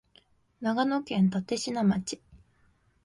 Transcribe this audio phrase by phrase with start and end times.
[0.61, 2.19] 長野県立科町